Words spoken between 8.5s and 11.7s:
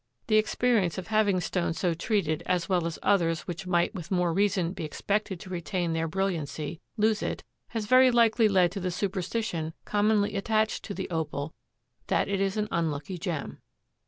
to the superstition commonly attached to the Opal